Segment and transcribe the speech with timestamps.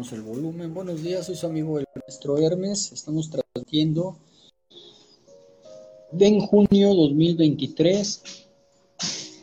[0.00, 0.72] El volumen.
[0.72, 2.90] Buenos días, soy su amigo el maestro Hermes.
[2.90, 4.16] Estamos transmitiendo
[6.18, 8.22] en junio 2023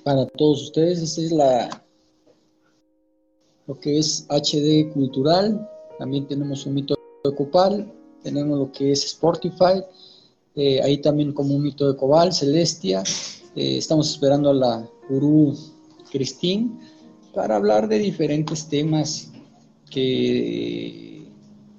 [0.03, 0.99] para todos ustedes.
[0.99, 1.83] Esta es la
[3.67, 5.69] lo que es HD cultural.
[5.99, 7.93] También tenemos un mito de Copal.
[8.23, 9.83] Tenemos lo que es Spotify.
[10.55, 13.03] Eh, ahí también como un mito de Cobal, Celestia.
[13.55, 15.55] Eh, estamos esperando a la gurú
[16.11, 16.79] Cristín
[17.31, 19.31] para hablar de diferentes temas
[19.89, 21.25] que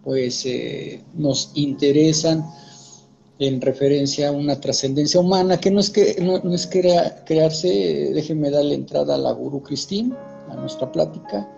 [0.02, 2.44] pues eh, nos interesan
[3.38, 8.74] en referencia a una trascendencia humana que no es que no, es crearse, déjenme darle
[8.74, 10.14] entrada a la gurú Cristín,
[10.48, 11.48] a nuestra plática.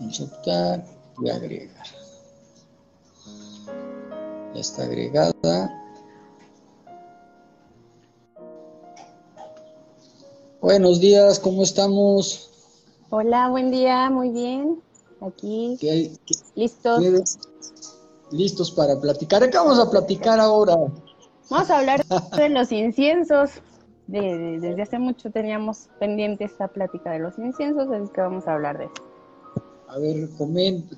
[0.00, 0.84] Insertar
[1.24, 1.86] y agregar.
[4.54, 5.81] Ya está agregada.
[10.62, 12.48] Buenos días, ¿cómo estamos?
[13.10, 14.80] Hola, buen día, muy bien.
[15.20, 15.76] Aquí,
[16.54, 17.02] listos.
[18.30, 19.50] listos para platicar.
[19.50, 20.76] ¿Qué vamos a platicar ahora?
[21.50, 23.50] Vamos a hablar de los inciensos.
[24.06, 28.78] desde hace mucho teníamos pendiente esta plática de los inciensos, así que vamos a hablar
[28.78, 28.94] de eso.
[29.88, 30.28] A ver,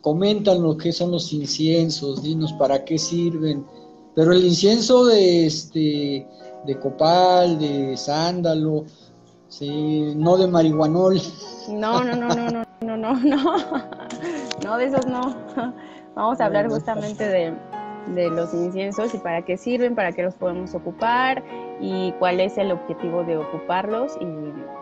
[0.02, 3.64] comentan lo que son los inciensos, dinos para qué sirven.
[4.14, 6.28] Pero el incienso de este
[6.66, 8.84] de copal, de sándalo,
[9.58, 11.20] Sí, no de marihuanol.
[11.68, 13.56] No, no, no, no, no, no, no, no.
[14.64, 15.36] No, de esos no.
[16.16, 17.54] Vamos a hablar justamente de,
[18.14, 21.44] de los inciensos y para qué sirven, para qué los podemos ocupar
[21.80, 24.16] y cuál es el objetivo de ocuparlos.
[24.20, 24.24] Y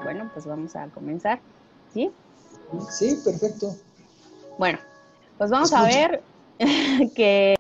[0.05, 1.41] bueno, pues vamos a comenzar.
[1.93, 2.11] ¿Sí?
[2.91, 3.75] Sí, perfecto.
[4.59, 4.79] Bueno,
[5.37, 6.23] pues vamos a ver
[7.15, 7.57] que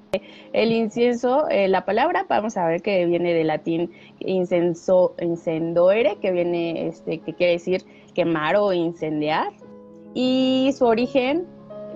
[0.52, 6.32] el incienso, eh, la palabra, vamos a ver que viene del latín incenso, incendoere, que
[6.32, 7.82] viene, este, que quiere decir
[8.14, 9.52] quemar o incendiar.
[10.12, 11.46] Y su origen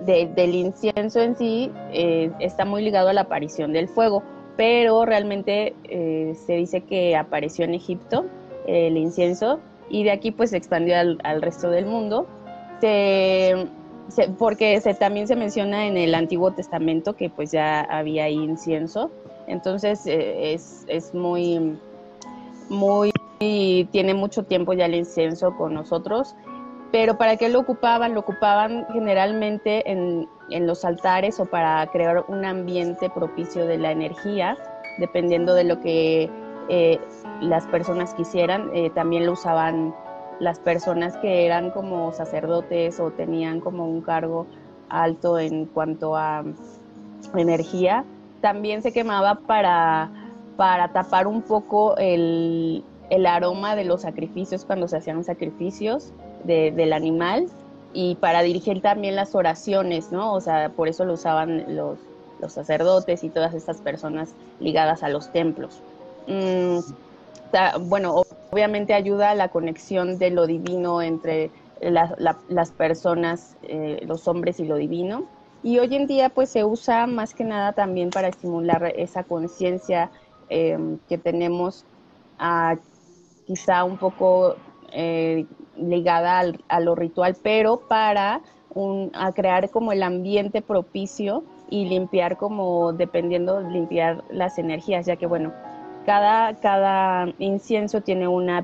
[0.05, 4.23] del incienso en sí eh, está muy ligado a la aparición del fuego,
[4.55, 8.25] pero realmente eh, se dice que apareció en Egipto
[8.65, 12.27] el incienso y de aquí pues se expandió al, al resto del mundo.
[12.81, 13.67] Se,
[14.37, 19.11] porque también se menciona en el Antiguo Testamento que pues ya había incienso,
[19.47, 21.77] entonces eh, es, es, muy,
[22.69, 23.11] muy,
[23.91, 26.35] tiene mucho tiempo ya el incienso con nosotros,
[26.91, 28.13] pero ¿para qué lo ocupaban?
[28.13, 33.91] Lo ocupaban generalmente en, en los altares o para crear un ambiente propicio de la
[33.91, 34.57] energía,
[34.99, 36.29] dependiendo de lo que
[36.69, 36.99] eh,
[37.41, 39.93] las personas quisieran, eh, también lo usaban
[40.39, 44.45] las personas que eran como sacerdotes o tenían como un cargo
[44.89, 46.43] alto en cuanto a
[47.35, 48.05] energía,
[48.41, 50.11] también se quemaba para,
[50.55, 52.83] para tapar un poco el,
[53.25, 56.11] aroma de los sacrificios cuando se hacían sacrificios
[56.43, 57.47] del animal
[57.93, 60.33] y para dirigir también las oraciones, ¿no?
[60.33, 61.97] O sea, por eso lo usaban los,
[62.39, 65.81] los sacerdotes y todas estas personas ligadas a los templos.
[66.27, 66.79] Mm,
[67.87, 74.59] bueno, obviamente ayuda a la conexión de lo divino entre las personas, eh, los hombres
[74.59, 75.25] y lo divino.
[75.63, 80.09] Y hoy en día pues se usa más que nada también para estimular esa conciencia
[80.49, 81.85] em, que tenemos
[83.45, 84.55] quizá un poco
[84.91, 88.41] eh, ligada a lo ritual, pero para
[89.13, 95.25] a crear como el ambiente propicio y limpiar como dependiendo, limpiar las energías, ya que
[95.25, 95.51] bueno,
[96.07, 98.63] cada, incienso tiene una,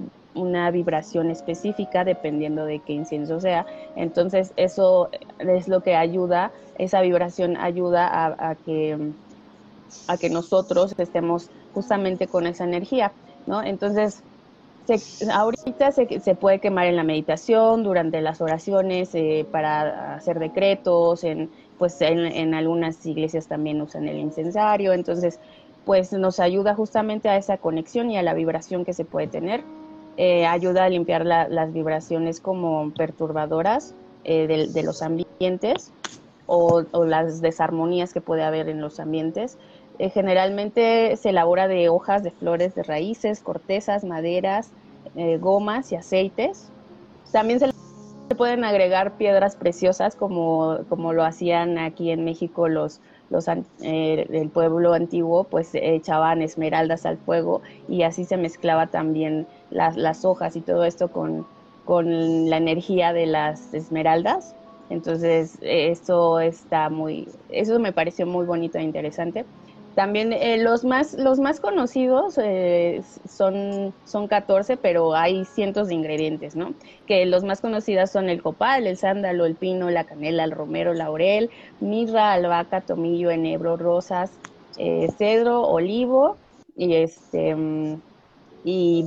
[0.71, 3.65] vibración específica dependiendo de qué incienso sea.
[3.97, 5.09] Entonces eso
[5.39, 8.07] es lo que ayuda, esa vibración ayuda
[8.39, 8.97] a, que,
[10.07, 13.11] a que nosotros estemos justamente con esa energía,
[13.45, 13.61] ¿no?
[13.61, 14.23] Entonces,
[15.31, 21.49] ahorita se, puede quemar en la meditación, durante las oraciones, eh, para hacer decretos, en,
[21.77, 25.39] pues en, en, algunas iglesias también usan el incensario, entonces
[25.85, 29.63] pues nos ayuda justamente a esa conexión y a la vibración que se puede tener.
[30.15, 35.91] Eh, ayuda a limpiar las vibraciones como perturbadoras eh, de, los ambientes
[36.45, 39.57] o, las desarmonías que puede haber en los ambientes.
[39.99, 44.71] Eh, generalmente se elabora de hojas de flores, de raíces, cortezas, maderas,
[45.39, 46.71] gomas y aceites.
[47.31, 47.71] También se
[48.37, 53.01] pueden agregar piedras preciosas como, como lo hacían aquí en México los,
[53.33, 59.47] los, eh, el pueblo antiguo pues echaban esmeraldas al fuego y así se mezclaba también
[59.71, 61.47] las, las hojas y todo esto con,
[61.83, 64.55] con la energía de las esmeraldas.
[64.89, 69.45] Entonces, eso está muy, eso me pareció muy bonito e interesante.
[69.95, 75.93] También eh, los, más, los más conocidos eh, son, son 14, pero hay cientos de
[75.93, 76.73] ingredientes, ¿no?
[77.05, 80.93] Que los más conocidos son el copal, el sándalo, el pino, la canela, el romero,
[80.93, 84.31] laurel, mirra, albahaca, tomillo, enebro, rosas,
[84.77, 86.37] eh, cedro, olivo
[86.75, 88.01] y este mm,
[88.63, 89.05] y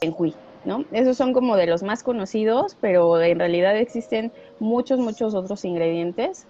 [0.00, 0.34] benjuí,
[0.64, 0.84] ¿no?
[0.92, 4.30] Esos son como de los más conocidos, pero en realidad existen
[4.60, 6.46] muchos, muchos otros ingredientes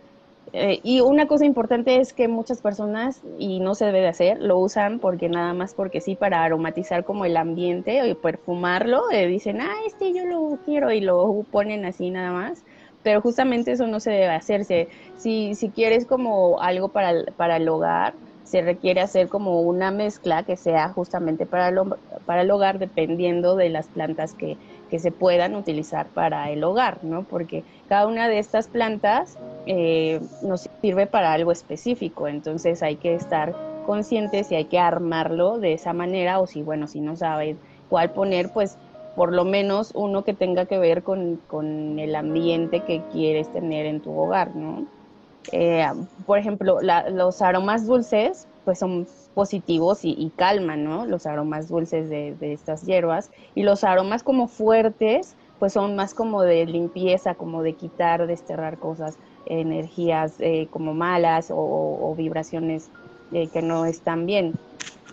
[0.53, 4.41] eh, y una cosa importante es que muchas personas, y no se debe de hacer,
[4.41, 9.27] lo usan porque nada más porque sí, para aromatizar como el ambiente y perfumarlo, eh,
[9.27, 12.65] dicen, ah, este yo lo quiero y lo ponen así nada más.
[13.03, 14.89] Pero justamente eso no se debe hacerse.
[15.17, 18.15] Si, si quieres como algo para, para el hogar,
[18.45, 21.79] se requiere hacer como una mezcla que sea justamente para el,
[22.27, 24.59] para el hogar, dependiendo de las plantas que,
[24.91, 27.23] que se puedan utilizar para el hogar, ¿no?
[27.23, 33.15] Porque cada una de estas plantas eh, nos sirve para algo específico, entonces hay que
[33.15, 33.55] estar
[33.87, 37.59] conscientes y hay que armarlo de esa manera, o si, bueno, si no saben
[37.89, 38.77] cuál poner, pues
[39.17, 43.87] por lo menos uno que tenga que ver con, con el ambiente que quieres tener
[43.87, 44.87] en tu hogar, ¿no?
[45.53, 45.87] Eh,
[46.27, 51.07] por ejemplo, los aromas dulces, pues son positivos y, calman, ¿no?
[51.07, 53.31] Los aromas dulces de, estas hierbas.
[53.55, 58.79] Y los aromas como fuertes, pues son más como de limpieza, como de quitar, desterrar
[58.79, 62.91] cosas, energías eh, como malas o, vibraciones
[63.33, 64.55] eh, que no están bien.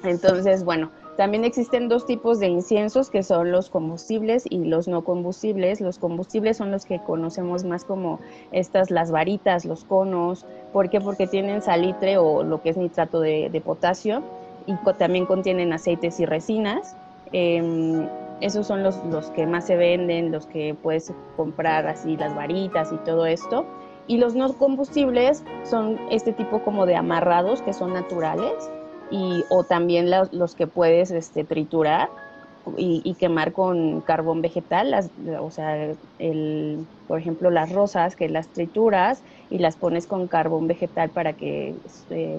[0.04, 5.04] Entonces, bueno, también existen dos tipos de inciensos que son los combustibles y los no
[5.04, 5.82] combustibles.
[5.82, 8.20] Los combustibles son los que conocemos más como
[8.52, 10.46] estas, las varitas, los conos.
[10.72, 11.02] ¿Por qué?
[11.02, 14.22] Porque tienen salitre o lo que es nitrato de, potasio
[14.68, 16.96] y también contienen aceites y resinas.
[17.32, 18.08] Em,
[18.40, 22.92] esos son los, los que más se venden, los que puedes comprar así, las varitas
[22.94, 23.66] y todo esto.
[24.08, 28.70] Y los no combustibles son este tipo como de amarrados que son naturales
[29.12, 32.10] y, o también los, que puedes este, triturar
[32.76, 35.10] y, quemar con carbón vegetal, las,
[35.40, 40.68] o sea, el, por ejemplo, las rosas que las trituras y las pones con carbón
[40.68, 42.38] vegetal para que este,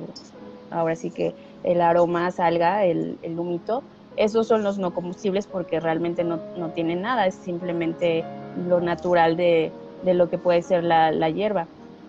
[0.70, 1.34] ahora sí que
[1.64, 3.82] el aroma salga, el, el humito.
[4.16, 8.24] Esos son los no combustibles porque realmente no, no tienen nada, es simplemente
[8.68, 9.70] lo natural de,
[10.02, 11.66] de lo que puede ser la, la hierba.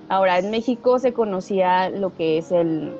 [0.09, 2.93] Ahora, en México se conocía lo que es el,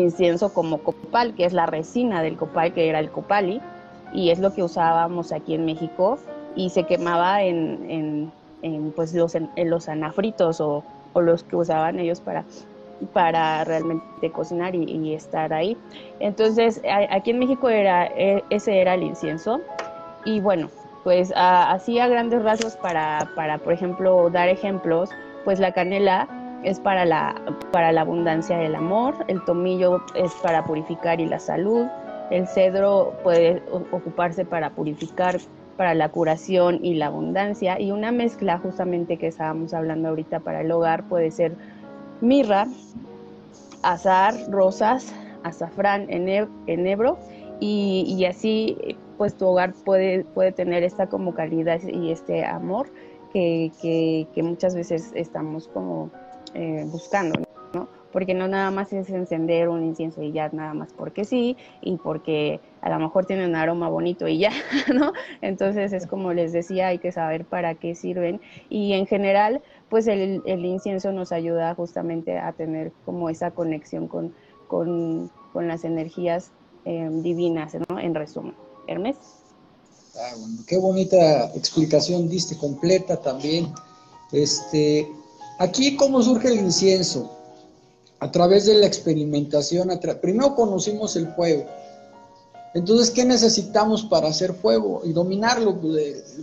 [0.00, 3.60] incienso como copal, que es la resina del copal, que era el copali,
[4.12, 6.18] y es lo que usábamos aquí en México
[6.54, 8.32] y se quemaba en,
[8.62, 10.82] en, pues los, en, los anafritos o,
[11.12, 12.44] o, los que usaban ellos para,
[13.12, 15.76] para realmente cocinar y, estar ahí.
[16.20, 19.60] Entonces, aquí en México era, e, ese era el incienso
[20.24, 20.68] y bueno,
[21.06, 25.08] pues así a grandes rasgos para, para, por ejemplo, dar ejemplos,
[25.44, 26.26] pues la canela
[26.64, 31.38] es para la, para la abundancia del amor, el tomillo es para purificar y la
[31.38, 31.86] salud,
[32.32, 33.62] el cedro puede
[33.92, 35.38] ocuparse para purificar,
[35.76, 40.62] para la curación y la abundancia, y una mezcla justamente que estábamos hablando ahorita para
[40.62, 41.52] el hogar puede ser
[42.20, 42.66] mirra,
[43.84, 47.20] azar, rosas, azafrán, enebro,
[47.60, 52.88] y, así pues tu hogar puede, puede tener esta como calidad y este amor
[53.32, 56.10] que, que, muchas veces estamos como
[56.54, 57.40] eh, buscando,
[57.74, 57.88] ¿no?
[58.12, 61.96] Porque no nada más es encender un incienso y ya nada más porque sí y
[61.98, 64.50] porque a lo mejor tiene un aroma bonito y ya,
[64.94, 65.12] ¿no?
[65.42, 69.60] Entonces es como les decía, hay que saber para qué sirven y en general,
[69.90, 74.32] pues el, incienso nos ayuda justamente a tener como esa conexión con,
[74.68, 76.52] con, las energías
[76.86, 77.98] eh, divinas, ¿no?
[77.98, 78.54] En resumen.
[78.86, 79.16] Hermes.
[80.16, 80.32] Ah,
[80.66, 83.72] qué bonita explicación diste, completa también.
[84.32, 85.06] Este,
[85.58, 87.30] Aquí, ¿cómo surge el incienso?
[88.20, 89.88] A través de la experimentación.
[90.20, 91.64] Primero conocimos el fuego.
[92.74, 95.80] Entonces, ¿qué necesitamos para hacer fuego y dominarlo?
[95.80, 96.36] Pues,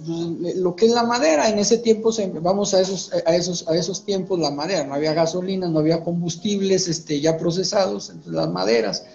[0.55, 1.47] lo que es la madera.
[1.47, 2.09] En ese tiempo,
[2.41, 4.83] vamos a esos, a, esos, a esos tiempos, la madera.
[4.83, 9.05] No había gasolina, no había combustibles este, ya procesados, entonces las maderas.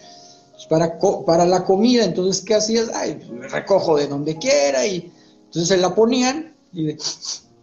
[0.59, 2.91] Pues, para, para la comida, entonces, ¿qué hacías?
[2.93, 5.13] Ay, me recojo de donde quiera y
[5.45, 6.97] entonces se la ponían y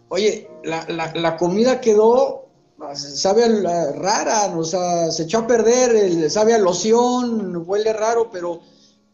[0.08, 2.48] oye, la, la, la comida quedó,
[2.96, 3.50] sabe
[3.98, 8.62] rara, o sea, se echó a perder, sabe a loción, huele raro, pero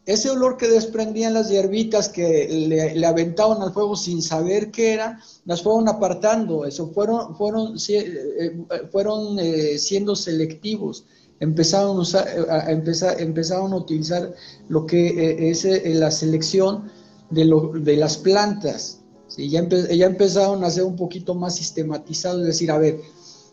[0.05, 2.47] ese olor que desprendían las hierbitas que
[2.93, 8.63] le, aventaban al fuego sin saber qué era, las fueron apartando, eso fueron, fueron, eh,
[8.91, 11.05] fueron eh, siendo selectivos,
[11.41, 14.33] empezaron a, usar, a empezar, empezaron a utilizar
[14.69, 16.89] lo que eh, es la selección
[17.29, 19.01] de, lo, de las plantas,
[19.37, 23.01] ya, empezaron a ser un poquito más sistematizados, es decir, a ver,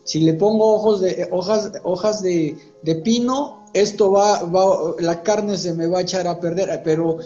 [0.03, 2.57] Si le pongo ojos de, hojas, hojas de,
[3.03, 7.17] pino, esto va, va, la carne se me va a echar a perder, pero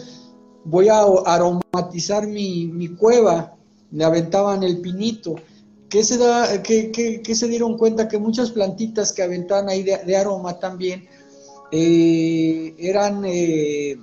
[0.64, 3.56] voy a aromatizar mi, mi cueva,
[3.90, 5.36] le aventaban el pinito.
[5.94, 8.08] ¿Qué se, da, que, se dieron cuenta?
[8.08, 11.06] Que muchas plantitas que aventaban ahí de, aroma también
[11.70, 13.96] eh, eran, eh,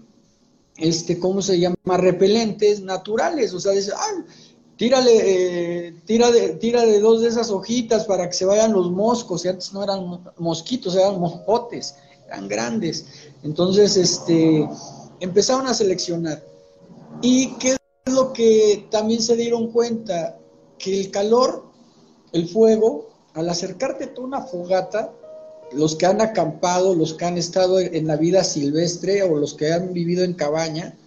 [0.77, 1.75] este, ¿cómo se llama?
[1.98, 3.53] Repelentes naturales.
[3.53, 4.24] O sea, dice, ay,
[4.77, 8.89] tírale, eh, tira, de, tira de dos de esas hojitas para que se vayan los
[8.89, 9.43] moscos.
[9.43, 11.95] Y antes no eran mosquitos, eran moscotes,
[12.25, 13.05] eran grandes.
[13.43, 14.65] Entonces, este,
[15.19, 16.41] empezaron a seleccionar.
[17.21, 17.71] ¿Y qué
[18.05, 20.38] es lo que también se dieron cuenta?
[20.77, 21.69] Que el calor,
[22.33, 25.11] el fuego, al acercarte a una fogata,
[25.73, 29.71] los que han acampado, los que han estado en la vida silvestre o los que
[29.71, 30.97] han vivido en cabaña,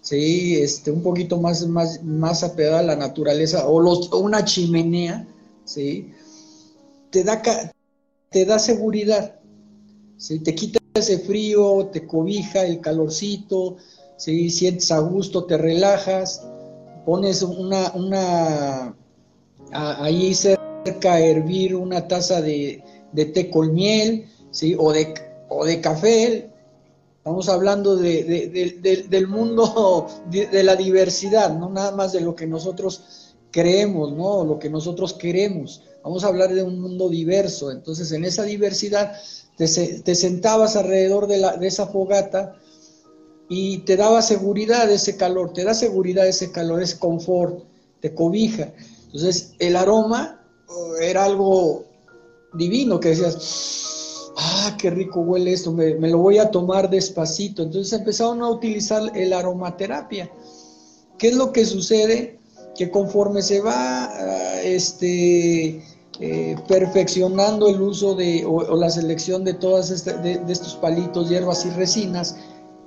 [0.00, 5.26] sí, este, un poquito más, más, más apegada a la naturaleza, o, los, una chimenea,
[5.64, 6.12] sí,
[7.10, 7.42] te da,
[8.30, 9.36] te da seguridad,
[10.16, 10.40] ¿sí?
[10.40, 13.76] te quita ese frío, te cobija el calorcito,
[14.16, 14.50] ¿sí?
[14.50, 16.42] sientes a gusto, te relajas,
[17.06, 18.96] pones una, una
[19.70, 20.67] ahí cerca
[21.02, 22.82] a hervir una taza de,
[23.14, 24.74] té con miel, ¿sí?
[24.78, 25.14] o, de,
[25.48, 26.50] o de café,
[27.18, 33.34] estamos hablando de, del mundo de, la diversidad, no nada más de lo que nosotros
[33.50, 34.44] creemos, ¿no?
[34.44, 35.82] lo que nosotros queremos.
[36.02, 37.70] Vamos a hablar de un mundo diverso.
[37.70, 39.12] Entonces, en esa diversidad,
[39.56, 42.54] te, te sentabas alrededor de, la, de esa fogata
[43.48, 47.64] y te daba seguridad ese calor, te da seguridad ese calor, ese confort,
[48.00, 48.72] te cobija.
[49.06, 50.37] Entonces el aroma
[51.00, 51.84] era algo
[52.54, 57.62] divino, que decías, ah, qué rico huele esto, me, lo voy a tomar despacito.
[57.62, 60.30] Entonces empezaron a utilizar el aromaterapia.
[61.18, 62.38] ¿Qué es lo que sucede?
[62.76, 65.82] Que conforme se va ah, este,
[66.20, 71.70] eh, perfeccionando el uso de, o, la selección de todas de estos palitos, hierbas y
[71.70, 72.36] resinas,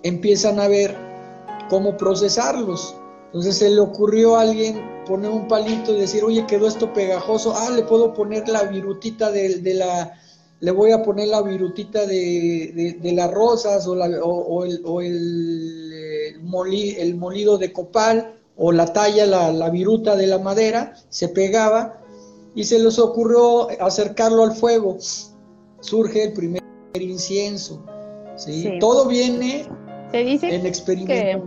[0.03, 0.95] empiezan a ver
[1.69, 2.95] cómo procesarlos.
[3.31, 7.53] Entonces se le ocurrió a alguien poner un palito y decir, oye, quedó esto pegajoso,
[7.55, 10.19] ah, le puedo poner la virutita de, la,
[10.59, 15.93] le voy a poner la virutita de, las rosas o, o, el, o el,
[16.97, 22.01] el, molido de copal o la talla, la, la viruta de la madera, se pegaba
[22.53, 24.97] y se les ocurrió acercarlo al fuego.
[25.79, 26.61] Surge el primer
[26.93, 27.81] incienso.
[28.35, 28.77] ¿sí?
[28.79, 29.67] Todo viene
[30.11, 30.49] se dice
[31.05, 31.41] Que,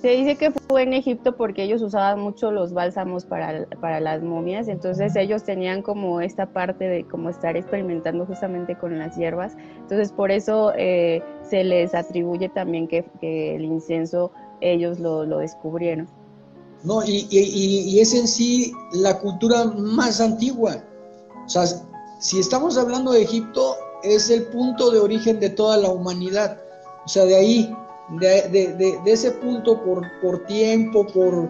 [0.00, 4.22] se dice que fue en Egipto porque ellos usaban mucho los bálsamos para, para las
[4.22, 9.56] momias, entonces ellos tenían como esta parte de como estar experimentando justamente con las hierbas,
[9.78, 16.08] entonces por eso eh, se les atribuye también que, el incienso ellos lo, descubrieron.
[16.82, 20.84] No, y, y, es en sí la cultura más antigua.
[21.46, 21.64] O sea,
[22.18, 26.58] si estamos hablando de Egipto, es el punto de origen de toda la humanidad.
[27.04, 27.76] O sea, de ahí,
[28.10, 31.48] de, ese punto por, por tiempo, por,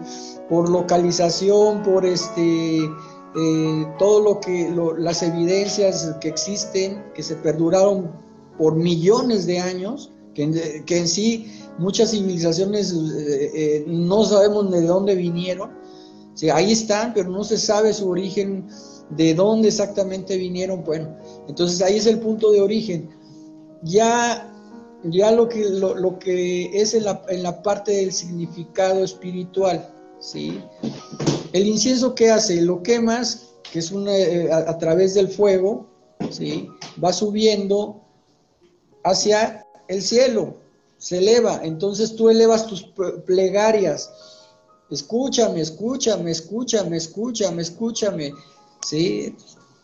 [0.49, 8.11] por, localización, por este, eh, todo lo que, las evidencias que existen, que se perduraron
[8.57, 14.81] por millones de años, que, que en sí muchas civilizaciones eh, eh, no sabemos de
[14.81, 15.71] dónde vinieron.
[16.53, 18.67] ahí están, pero no se sabe su origen,
[19.09, 20.83] de dónde exactamente vinieron.
[20.83, 23.09] Bueno, entonces ahí es el punto de origen.
[23.83, 24.54] Ya
[25.11, 29.87] ya lo que, lo, que es en la, en la, parte del significado espiritual,
[30.19, 30.59] ¿sí?
[31.53, 32.61] El incienso, ¿qué hace?
[32.61, 35.87] Lo quemas, que es una, eh, a, través del fuego,
[36.31, 36.69] ¿sí?
[37.03, 38.01] Va subiendo
[39.03, 40.55] hacia el cielo,
[40.97, 42.91] se eleva, entonces tú elevas tus
[43.25, 44.11] plegarias,
[44.89, 48.33] escúchame, escúchame, escúchame, escúchame, escúchame,
[48.81, 49.35] ¿sí?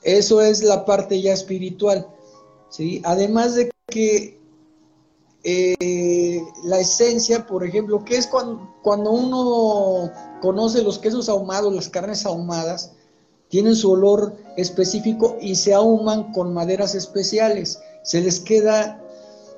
[0.03, 2.07] Eso es la parte ya espiritual,
[2.69, 3.01] ¿sí?
[3.05, 4.40] Además de que
[5.43, 11.89] eh, la esencia, por ejemplo, que es cuando, cuando uno conoce los quesos ahumados, las
[11.89, 12.93] carnes ahumadas,
[13.49, 17.79] tienen su olor específico y se ahuman con maderas especiales.
[18.03, 19.01] Se les queda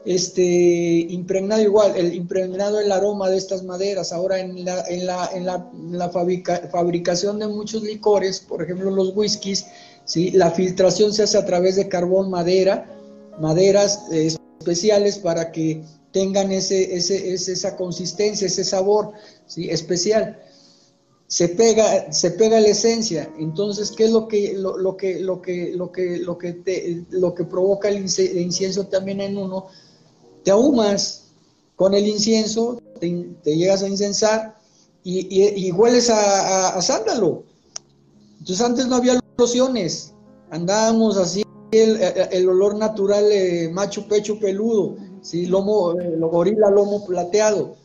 [0.06, 4.12] este impregnado igual, el impregnado el aroma de estas maderas.
[4.12, 5.46] Ahora en la, en la, en
[5.98, 9.68] la, fabricación de muchos licores, por ejemplo los whiskies,
[10.06, 10.32] ¿sí?
[10.32, 12.86] la filtración se hace a través de carbón, madera,
[13.40, 14.10] maderas
[14.64, 19.12] especiales para que tengan ese, ese, esa consistencia, ese sabor
[19.46, 19.70] ¿sí?
[19.70, 20.40] especial.
[21.28, 23.30] Se pega, se pega la esencia.
[23.40, 27.04] Entonces, ¿qué es lo que, lo, lo que, lo que, lo que, lo que, te,
[27.10, 29.68] lo que provoca el incienso también en uno?
[30.44, 31.26] Te ahumas
[31.76, 34.56] con el incienso, te, llegas a incensar
[35.04, 37.44] y, y, hueles a, a, sándalo.
[38.40, 40.14] Entonces, antes no había lociones,
[40.52, 41.43] andábamos así
[41.82, 45.46] el, olor natural eh, macho pecho peludo, ¿sí?
[45.46, 47.76] lomo, eh, gorila, lomo plateado.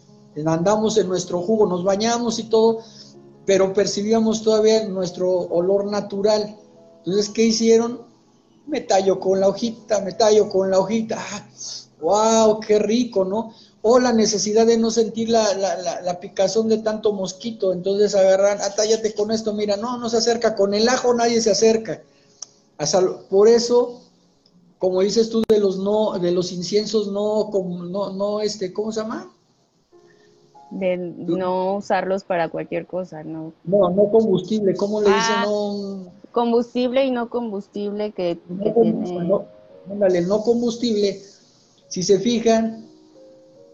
[0.47, 2.81] Andamos en nuestro jugo, nos bañamos y todo,
[3.45, 6.57] pero percibíamos todavía nuestro olor natural.
[6.99, 8.03] Entonces, ¿qué hicieron?
[8.67, 11.19] Me tallo con la hojita, me tallo con la hojita.
[12.01, 12.15] ¡Wow!
[12.15, 13.53] Ah, ¡Qué rico, ¿no?
[13.83, 17.73] O la necesidad de no sentir la, la, picazón de tanto mosquito.
[17.73, 20.55] Entonces agarran, atállate con esto, mira, no, no se acerca.
[20.55, 22.03] Con el ajo nadie se acerca
[23.29, 24.01] por eso,
[24.79, 29.01] como dices tú de los no, de los inciensos no, no, no, este, ¿cómo se
[29.01, 29.33] llama?
[30.71, 33.53] De no usarlos para cualquier cosa, ¿no?
[33.65, 35.35] No, no combustible, ¿cómo le dicen?
[35.37, 36.13] Ah, no...
[36.31, 39.23] Combustible y no combustible que, no tiene...
[39.23, 39.47] No,
[39.89, 41.21] no combustible,
[41.89, 42.87] si se fijan,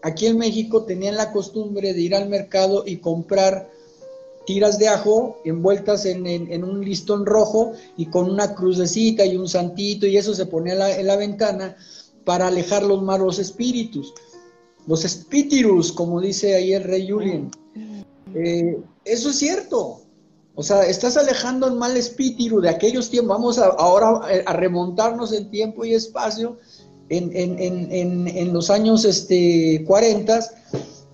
[0.01, 3.69] aquí en México tenían la costumbre de ir al mercado y comprar
[4.45, 10.07] tiras de ajo envueltas en, un listón rojo y con una crucecita y un santito
[10.07, 11.75] y eso se ponía en la, ventana
[12.23, 14.13] para alejar los malos espíritus.
[14.87, 17.51] Los espíritus, como dice ahí el rey Julien.
[18.33, 20.01] Eh, eso es cierto.
[20.55, 23.37] O sea, estás alejando el mal espíritu de aquellos tiempos.
[23.37, 26.57] Vamos a, ahora a remontarnos en tiempo y espacio
[27.09, 30.39] en, en los años este, 40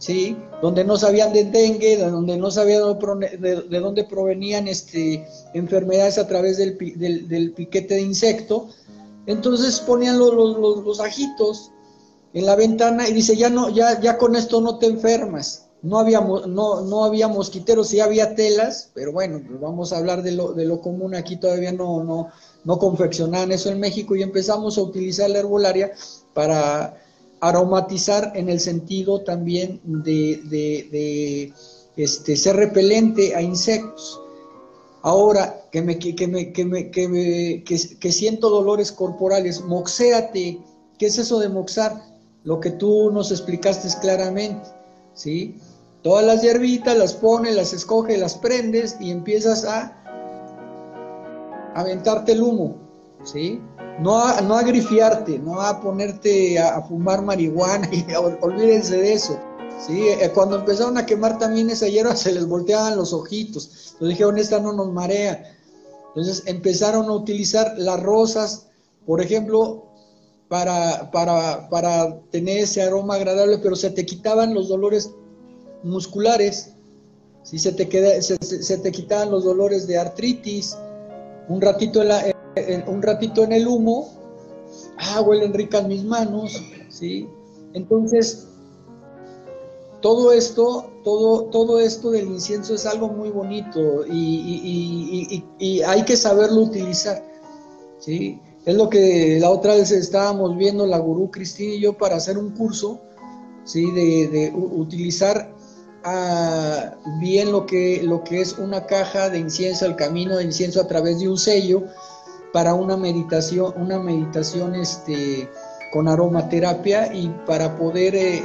[0.02, 0.36] ¿sí?
[0.62, 2.82] Donde no sabían de dengue, donde no sabían
[3.40, 8.68] de, dónde provenían este, enfermedades a través del, piquete de insecto.
[9.28, 11.72] Entonces ponían los, los, ajitos
[12.34, 15.68] en la ventana y dice, ya, no, ya, ya con esto no te enfermas.
[15.84, 20.24] No había, no, no había mosquiteros, sí había telas, pero bueno, pues vamos a hablar
[20.24, 21.14] de lo, de lo común.
[21.14, 22.30] Aquí todavía no, no,
[22.64, 25.92] no confeccionaban eso en México y empezamos a utilizar la herbolaria
[26.34, 27.01] para
[27.42, 31.52] aromatizar en el sentido también de,
[31.98, 34.22] este, ser repelente a insectos.
[35.02, 40.60] Ahora que, me, que, me, que, me, que, siento dolores corporales, moxéate.
[41.00, 42.04] ¿Qué es eso de moxar?
[42.44, 44.70] Lo que tú nos explicaste claramente,
[45.16, 45.56] ¿sí?
[46.04, 49.98] Todas las hierbitas las pones, las escoges, las prendes y empiezas a
[51.76, 52.78] aventarte el humo,
[53.24, 53.62] ¿sí?
[54.00, 58.06] no a, no a grifiarte, no a ponerte a, fumar marihuana, y
[58.42, 59.40] olvídense de eso.
[59.86, 60.08] ¿sí?
[60.08, 64.38] Eh, cuando empezaron a quemar también esa hierba se les volteaban los ojitos, entonces dijeron,
[64.38, 65.58] esta no nos marea.
[66.10, 68.68] Entonces empezaron a utilizar las rosas,
[69.06, 69.86] por ejemplo,
[70.50, 75.12] para, para, para tener ese aroma agradable, pero se te quitaban los dolores
[75.84, 76.74] musculares,
[77.44, 77.58] ¿sí?
[77.58, 80.78] se, te se, te quitaban los dolores de artritis,
[81.48, 82.10] un ratito en
[82.88, 84.10] un ratito en el humo,
[84.98, 87.28] ah, huelen ricas mis manos, ¿sí?
[87.74, 88.48] Entonces,
[90.02, 95.44] todo esto, todo, todo esto del incienso es algo muy bonito y,
[95.86, 97.24] hay que saberlo utilizar,
[98.00, 98.40] ¿sí?
[98.66, 102.38] Es lo que la otra vez estábamos viendo la gurú Cristina y yo para hacer
[102.38, 103.00] un curso,
[103.64, 103.90] ¿sí?
[103.92, 105.54] De, utilizar
[106.04, 110.82] ah, bien lo que, lo que es una caja de incienso, el camino de incienso
[110.82, 111.84] a través de un sello,
[112.54, 115.50] para una meditación, una meditación este,
[115.92, 118.42] con aromaterapia y para poder eh,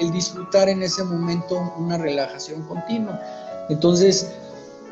[0.00, 3.20] el, disfrutar en ese momento una relajación continua.
[3.68, 4.28] Entonces,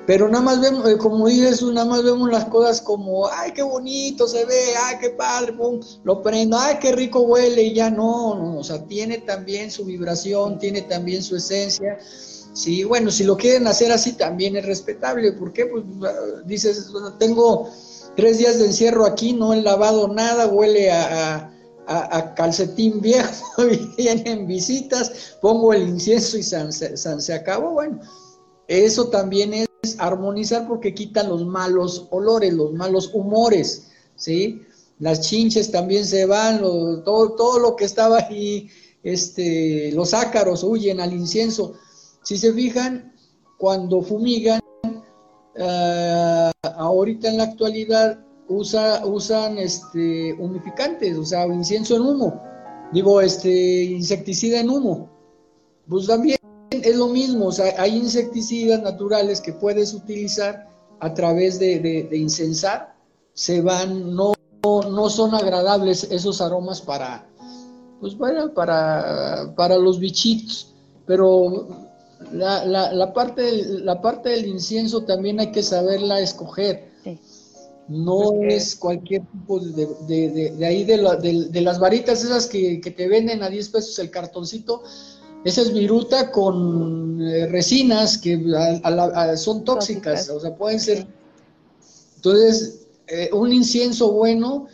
[0.07, 3.63] pero nada más vemos, eh, como dices, nada más vemos las cosas como, ay, qué
[3.63, 7.91] bonito se ve, ay, qué padre, pum, lo prendo, ay, qué rico huele, y ya
[7.91, 11.99] no, no, o sea, tiene también su vibración, tiene también su esencia.
[12.53, 15.33] Sí, bueno, si lo quieren hacer así también es respetable.
[15.33, 15.67] ¿Por qué?
[15.67, 15.85] Pues
[16.47, 17.71] dices, tengo
[18.17, 21.53] Tres días de encierro aquí, no he lavado nada, huele a,
[22.35, 23.45] calcetín viejo,
[23.97, 27.73] vienen visitas, pongo el incienso y san, se acabó.
[27.73, 28.01] Bueno,
[28.69, 34.63] eso también es armonizar porque quitan los malos olores, los malos humores, ¿sí?
[34.99, 38.71] Las chinches también se van, todo, todo lo que estaba ahí,
[39.03, 41.75] este, los ácaros huyen al incienso.
[42.23, 43.15] Si se fijan,
[43.59, 46.06] cuando fumigan, uh,
[46.69, 52.43] ahorita en la actualidad usa, usan este, humificantes, o sea, incienso en humo,
[52.93, 55.11] digo, este, insecticida en humo.
[55.89, 56.39] Pues también
[56.71, 60.69] es lo mismo, o sea, hay insecticidas naturales que puedes utilizar
[61.01, 62.97] a través de, incensar,
[63.35, 67.29] se van, no, no son agradables esos aromas para,
[68.01, 70.75] pues bueno, para, para los bichitos,
[71.07, 71.86] pero
[72.33, 73.51] la, la, la, parte,
[73.81, 76.91] la parte del incienso también hay que saberla escoger.
[77.89, 83.43] No es cualquier tipo de, de, de, ahí de, las varitas esas que, te venden
[83.43, 84.83] a 10 pesos el cartoncito.
[85.45, 88.43] Esa es viruta con eh, resinas que
[89.37, 91.07] son tóxicas, o sea, pueden ser.
[92.17, 94.67] Entonces, eh, un incienso bueno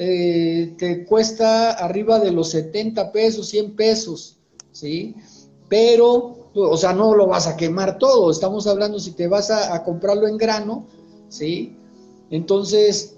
[0.00, 4.36] eh, te cuesta arriba de los 70 pesos, 100 pesos,
[4.70, 5.16] ¿sí?
[5.68, 9.82] Pero, o sea, no lo vas a quemar todo, estamos hablando si te vas a,
[9.84, 10.86] comprarlo en grano,
[11.28, 11.76] ¿sí?
[12.30, 13.16] Entonces,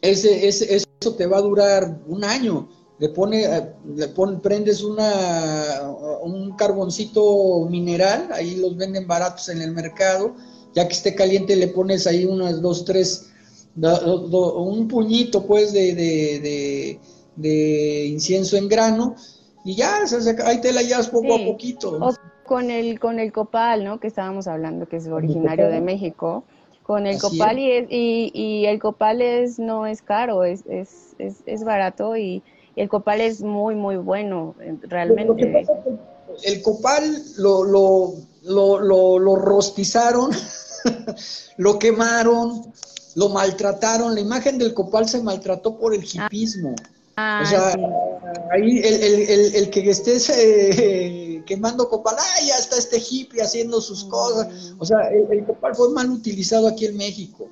[0.00, 2.68] ese, ese, eso te va a durar un año.
[2.98, 4.08] Le pone, le
[4.42, 5.82] prendes una,
[6.22, 10.34] un carboncito mineral, ahí los venden baratos en el mercado,
[10.74, 13.30] ya que esté caliente le pones ahí unas dos, tres
[13.76, 16.98] un puñito pues de,
[17.36, 19.16] de, incienso en grano
[19.64, 20.04] y ya,
[20.44, 21.98] ahí te la llevas poco a poquito.
[22.00, 22.12] O
[22.44, 24.00] con el, con el copal, ¿no?
[24.00, 26.44] Que estábamos hablando, que es originario de México.
[26.82, 32.14] Con el copal y, y, el copal es, no es caro, es, es, es, barato
[32.14, 32.42] y,
[32.76, 35.64] el copal es muy, muy bueno, realmente.
[36.42, 37.04] el copal
[37.38, 40.30] lo, lo, lo, lo, lo rostizaron,
[41.56, 42.72] lo quemaron,
[43.14, 46.26] lo maltrataron, la imagen del copal se maltrató por el ah.
[46.26, 46.74] hipismo.
[47.16, 47.74] Ah, o sea,
[48.50, 54.08] ahí el, que estés eh, quemando copal, ¡ay, ya está este hippie haciendo sus mm.
[54.08, 54.74] cosas!
[54.78, 57.48] O sea, el, copal fue mal utilizado aquí en México.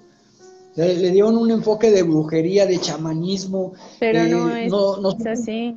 [0.75, 3.75] Le, dieron un enfoque de brujería, de chamanismo.
[4.01, 5.77] Pero eh, no, es, no, así.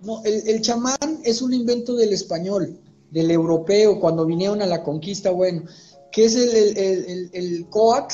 [0.00, 2.78] No, el, chamán es un invento del español,
[3.10, 5.62] del europeo, cuando vinieron a la conquista, bueno,
[6.12, 8.12] que es el, el, el, coac,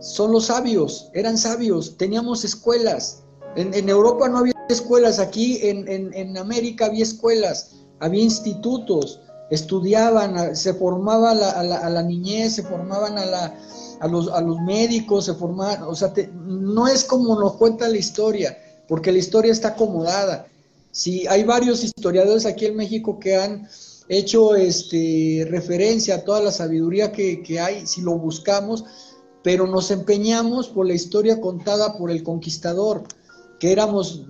[0.00, 3.22] son los sabios, eran sabios, teníamos escuelas.
[3.56, 7.72] En, Europa no había escuelas, aquí en, América había escuelas,
[8.02, 13.54] había institutos, estudiaban, se formaba a, la, niñez, se formaban a, la,
[14.00, 17.96] a, los, a los médicos, se formaban, o sea, no es como nos cuenta la
[17.96, 20.46] historia, porque la historia está acomodada.
[20.90, 23.68] Si hay varios historiadores aquí en México que han
[24.08, 28.84] hecho este, referencia a toda la sabiduría que hay, si lo buscamos,
[29.44, 33.04] pero nos empeñamos por la historia contada por el conquistador,
[33.62, 34.22] que éramos,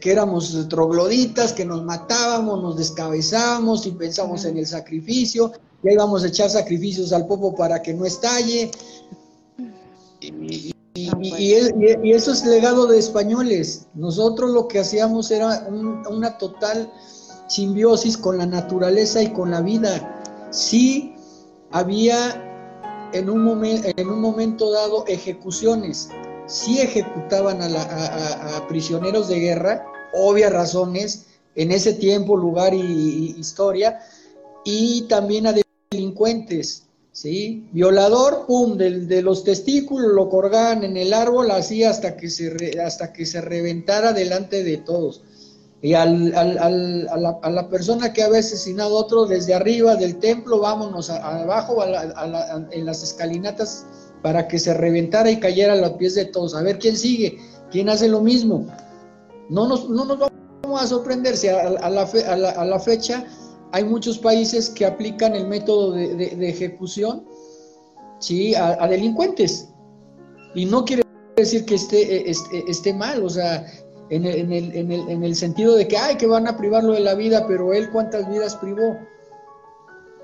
[0.00, 5.50] que éramos trogloditas, que nos matábamos, nos descabezábamos y pensamos en el sacrificio,
[5.82, 8.70] y ahí vamos a echar sacrificios al popo para que no estalle.
[10.20, 13.88] Y, eso es legado de españoles.
[13.94, 15.66] Nosotros lo que hacíamos era
[16.08, 16.88] una total
[17.48, 20.22] simbiosis con la naturaleza y con la vida.
[20.52, 21.16] Sí
[21.72, 26.10] había en un, en un momento dado ejecuciones.
[26.48, 34.00] Sí ejecutaban a, prisioneros de guerra, obvias razones, en ese tiempo, lugar y, historia,
[34.64, 35.54] y también a
[35.90, 37.68] delincuentes, ¿sí?
[37.72, 43.12] Violador, pum, de, los testículos lo colgaban en el árbol así hasta que se, hasta
[43.12, 45.22] que se reventara delante de todos
[45.80, 50.18] y al, a, la, a, la, persona que había asesinado a otro desde arriba del
[50.18, 53.86] templo, vámonos abajo en las escalinatas
[54.22, 56.54] para que se reventara y cayera a los pies de todos.
[56.54, 57.38] A ver quién sigue,
[57.70, 58.66] quién hace lo mismo.
[59.48, 63.24] No nos, no nos vamos a sorprender si a, la, a, la, fecha
[63.72, 67.24] hay muchos países que aplican el método de, de, ejecución
[68.18, 68.54] ¿sí?
[68.54, 69.68] a, delincuentes.
[70.54, 71.02] Y no quiere
[71.36, 73.66] decir que esté, esté, esté mal, o sea,
[74.10, 76.56] en el, en, el, en, el, en el, sentido de que, ay, que van a
[76.56, 78.98] privarlo de la vida, pero él cuántas vidas privó.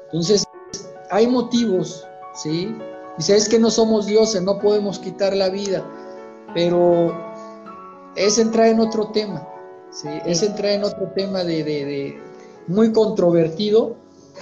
[0.06, 0.44] Entonces,
[1.10, 2.74] hay motivos, ¿sí?
[3.16, 5.84] Dice, es que no somos dioses, no podemos quitar la vida,
[6.54, 7.14] pero
[8.16, 9.46] es entrar en otro tema,
[9.90, 10.08] ¿sí?
[10.26, 12.18] Es entrar en otro tema de, de, de
[12.66, 13.96] muy controvertido,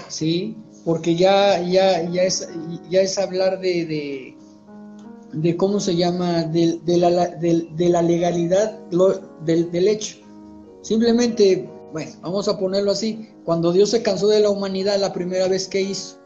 [0.08, 0.56] ¿sí?
[0.84, 2.48] Porque ya, ya, ya, es,
[2.88, 4.36] ya es hablar de
[5.32, 8.78] de cómo se llama, de, la, de, la, legalidad
[9.44, 10.16] del, hecho.
[10.82, 15.48] Simplemente, bueno, vamos a ponerlo así, cuando Dios se cansó de la humanidad la primera
[15.48, 16.18] vez que hizo,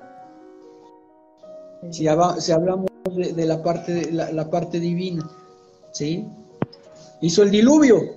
[1.91, 5.29] si, hablamos de, la, parte, la, parte divina,
[5.93, 6.27] ¿sí?
[7.21, 8.17] Hizo el diluvio.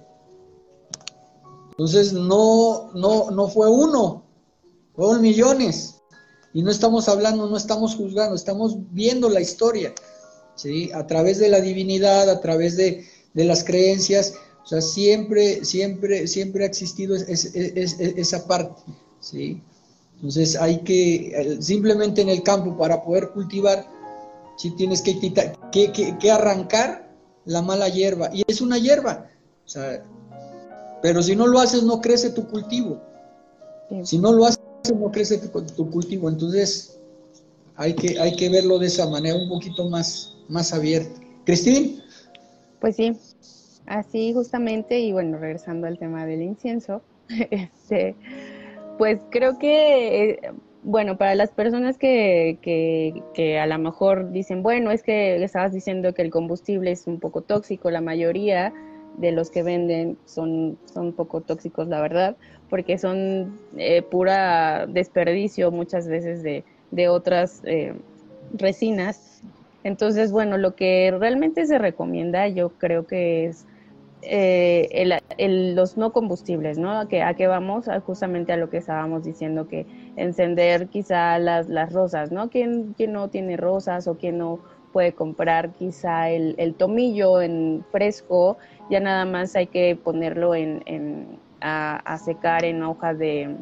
[1.72, 4.24] Entonces no, no, no fue uno,
[4.96, 5.96] fueron millones.
[6.54, 9.94] Y no estamos hablando, no estamos juzgando, estamos viendo la historia.
[10.94, 14.34] A través de la divinidad, a través de, las creencias,
[14.66, 18.82] o sea, siempre, siempre, siempre ha existido esa parte,
[19.22, 19.62] ¿sí?
[20.20, 23.88] Entonces hay que, simplemente en el campo para poder cultivar,
[24.58, 27.10] sí tienes que, que, arrancar
[27.46, 29.30] la mala hierba, y es una hierba,
[29.66, 30.04] o sea,
[31.02, 33.02] pero si no lo haces no crece tu cultivo,
[34.04, 34.60] si no lo haces
[34.94, 37.00] no crece tu, tu cultivo, entonces
[37.78, 41.18] hay que, hay que verlo de esa manera un poquito más, más abierta.
[41.46, 42.02] Cristín.
[42.82, 43.16] Pues sí,
[43.86, 48.18] así justamente, y bueno, regresando al tema del incienso, este,
[49.00, 50.52] pues creo que eh,
[50.84, 55.72] bueno, para las personas que, que, que, a lo mejor dicen, bueno, es que estabas
[55.74, 58.74] diciendo que el combustible es un poco tóxico, la mayoría
[59.18, 62.36] de los que venden son, son poco tóxicos, la verdad,
[62.70, 67.94] porque son eh, pura desperdicio muchas veces de, de otras eh,
[68.54, 69.42] resinas.
[69.86, 73.66] Entonces, bueno, lo que realmente se recomienda yo creo que es
[74.22, 76.92] eh, el, los no combustibles, ¿no?
[77.00, 77.86] ¿A qué, a qué vamos?
[78.06, 82.50] justamente a lo que estábamos diciendo, que encender quizá las, las rosas, ¿no?
[82.50, 84.60] ¿Quién, ¿Quién no tiene rosas o quién no
[84.92, 88.58] puede comprar quizá el, el tomillo en fresco?
[88.90, 93.56] Ya nada más hay que ponerlo en, en a, secar en hojas de,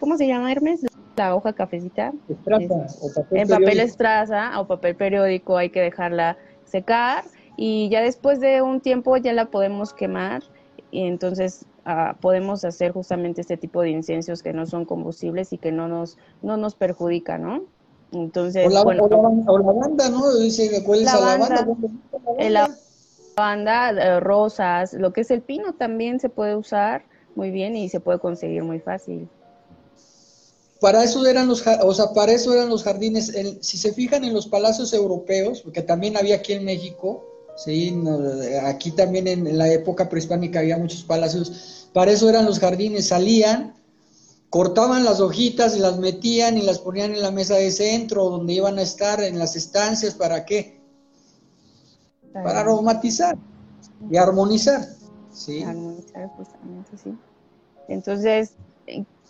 [0.00, 0.86] ¿cómo se llama Hermes?
[1.16, 2.12] La hoja cafecita.
[2.28, 7.24] Estraza, o papel en papel estraza o papel periódico hay que dejarla secar
[7.56, 10.42] y ya después de un tiempo ya la podemos quemar
[10.90, 15.58] y entonces ah, podemos hacer justamente este tipo de inciensos que no son combustibles y
[15.58, 17.64] que no nos, no nos perjudican, ¿no?
[18.12, 20.36] Entonces, o la, bueno, o la, banda, ¿no?
[20.36, 21.66] Dice, ¿cuál es la, banda?
[22.38, 22.70] La
[23.36, 27.02] banda, eh, rosas, lo que es el pino también se puede usar
[27.34, 29.28] muy bien y se puede conseguir muy fácil.
[30.80, 33.32] Para eso eran los, o sea, para eso eran los jardines.
[33.60, 37.24] si se fijan en los palacios europeos, porque también había aquí en México,
[37.56, 38.02] Sí,
[38.64, 41.88] aquí también en, la época prehispánica había muchos palacios.
[41.92, 43.08] Para eso eran los jardines.
[43.08, 43.74] Salían,
[44.50, 48.54] cortaban las hojitas y las metían y las ponían en la mesa de centro, donde
[48.54, 50.14] iban a estar en las estancias.
[50.14, 50.80] ¿Para qué?
[52.32, 53.38] Para aromatizar
[54.10, 54.80] y armonizar.
[55.32, 55.62] Sí.
[55.62, 57.14] Armonizar, justamente, sí.
[57.86, 58.54] Entonces,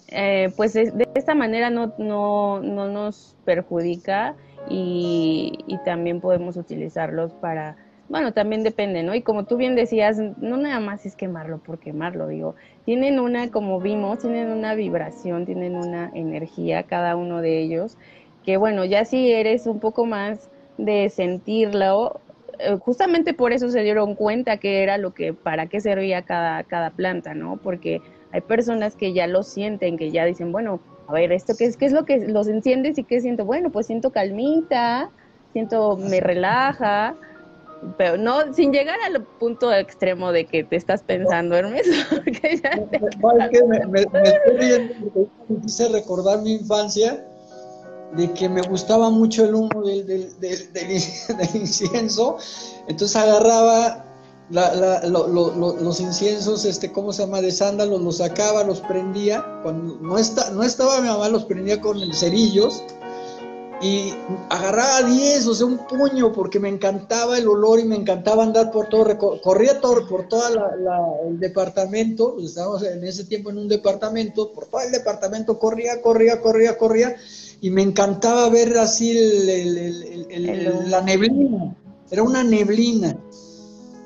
[0.09, 4.35] eh, pues de esta manera no, no, no nos perjudica
[4.71, 7.77] y, y también podemos utilizarlos para
[8.15, 9.13] bueno, también depende, ¿no?
[9.17, 13.51] Y como tú bien decías, no nada más es quemarlo por quemarlo, digo, tienen una,
[13.51, 17.99] como vimos, tienen una vibración, tienen una energía cada uno de ellos,
[18.45, 20.49] que bueno, ya si eres un poco más
[20.79, 22.21] de sentirlo,
[22.61, 26.63] eh, justamente por eso se dieron cuenta que era lo que, para qué servía cada,
[26.63, 27.57] cada planta, ¿no?
[27.57, 28.01] Porque
[28.31, 31.77] hay personas que ya lo sienten, que ya dicen, bueno, a ver, ¿esto qué es,
[31.77, 33.45] qué es lo que los enciendes y qué siento?
[33.45, 35.11] Bueno, pues siento calmita,
[35.53, 37.17] siento, me relaja,
[37.97, 41.87] pero no sin llegar al punto extremo de que te estás pensando, Hermes.
[43.69, 47.27] me, me, estoy riendo porque me quise recordar mi infancia
[48.17, 52.37] de que me gustaba mucho el humo del, del, del, del incienso,
[52.87, 54.05] entonces agarraba
[54.51, 57.41] la, la, los inciensos, este, ¿cómo se llama?
[57.41, 61.81] De sándalos, los sacaba, los prendía, cuando no, está, no estaba mi mamá, los prendía
[61.81, 62.85] con el cerillos,
[63.85, 64.15] y
[64.49, 68.71] agarraba 10, o sea, un puño, porque me encantaba el olor y me encantaba andar
[68.71, 69.05] por todo,
[69.43, 70.43] corría todo, por todo
[71.29, 76.01] el departamento, pues estábamos en ese tiempo en un departamento, por todo el departamento corría,
[76.01, 77.17] corría, corría, corría,
[77.61, 79.13] y me encantaba ver así
[80.87, 81.77] la neblina,
[82.11, 83.19] era una neblina.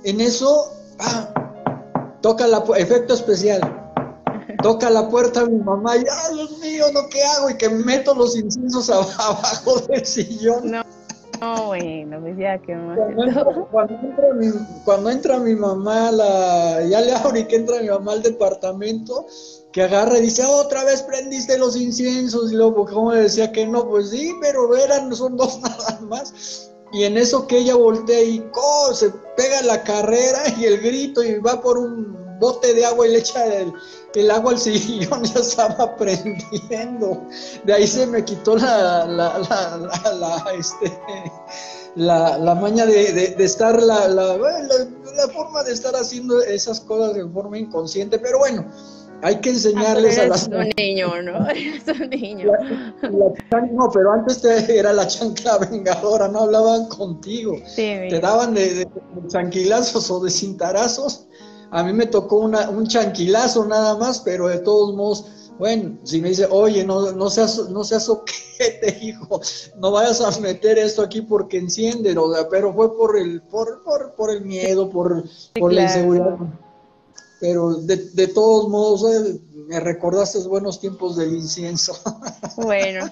[0.02, 3.87] En eso, ah, toca la efecto especial
[4.62, 7.50] toca la puerta a mi mamá y, ¡ah, Dios mío, no, qué hago!
[7.50, 10.70] Y que meto los inciensos abajo del sillón.
[10.70, 10.82] No,
[11.40, 14.46] no bueno, pues ya que cuando entra, cuando, entra mi,
[14.84, 19.26] cuando entra mi mamá, la, ya le abro y que entra mi mamá al departamento,
[19.72, 23.88] que agarra y dice, otra vez prendiste los inciensos, y luego, como decía que no?
[23.88, 26.72] Pues sí, pero eran, son dos nada más.
[26.92, 28.94] Y en eso que ella voltea y ¡oh!
[28.94, 33.12] se pega la carrera y el grito y va por un bote de agua y
[33.12, 33.72] le echa el,
[34.14, 37.22] el agua al sillón ya estaba prendiendo.
[37.64, 40.92] De ahí se me quitó la, la, la, la, este,
[41.96, 48.18] la, maña de, estar, la, la, forma de estar haciendo esas cosas de forma inconsciente.
[48.18, 48.64] Pero bueno,
[49.22, 50.48] hay que enseñarles a las...
[50.48, 51.48] un niño, ¿no?
[51.50, 52.52] Es un niño.
[53.02, 57.56] no, pero antes te, era la chancla vengadora, no hablaban contigo.
[57.74, 58.88] te daban de, de,
[59.26, 61.26] chanquilazos o de cintarazos
[61.70, 65.26] a mí me tocó una, un chanquilazo nada más, pero de todos modos,
[65.58, 68.10] bueno, si me dice, oye, no, no seas, no seas
[68.58, 69.40] te hijo,
[69.76, 72.14] no vayas a meter esto aquí porque enciende,
[72.50, 75.24] pero fue por el, por, por, por el miedo, por,
[75.58, 76.36] por la inseguridad.
[77.40, 81.96] Pero de, de todos modos, eh, me recordaste buenos tiempos del incienso.
[82.56, 83.08] Bueno,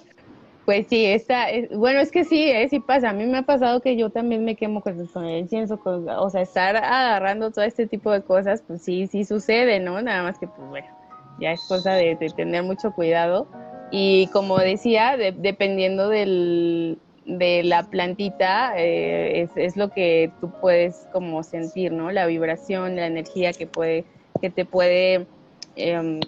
[0.67, 3.11] pues sí, está, bueno, es que sí, eh, sí pasa.
[3.11, 6.43] A mí me ha pasado que yo también me quemo con, el incienso, o sea,
[6.43, 10.03] estar agarrando todo este tipo de cosas, pues sí, sí sucede, ¿no?
[10.03, 10.89] Nada más que, pues bueno,
[11.39, 13.47] ya es cosa de, tener mucho cuidado.
[13.93, 21.07] Y como decía, dependiendo del, de la plantita, eh, es, es, lo que tú puedes
[21.13, 22.11] como sentir, ¿no?
[22.11, 24.05] La vibración, la energía que, puede,
[24.41, 25.29] que te puede
[25.77, 26.19] em,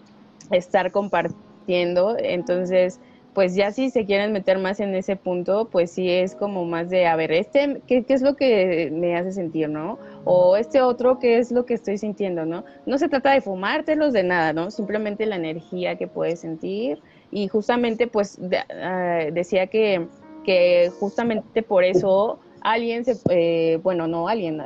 [0.53, 2.17] estar compartiendo.
[2.21, 3.01] Entonces,
[3.39, 6.91] pues ya si se quieren meter más en ese punto, pues sí es como más
[6.91, 9.97] de, a ver, este, ¿qué, qué es lo que me hace sentir, no?
[10.25, 12.65] O este otro, ¿qué es lo que estoy sintiendo, no?
[12.85, 14.73] No se trata de fumártelos de nada, ¿no?
[14.73, 17.01] Simplemente la energía que puedes sentir.
[17.31, 18.41] Y justamente, pues,
[18.83, 20.09] ah, decía que,
[20.43, 24.61] que justamente por eso alguien se, eh, bueno, no alguien,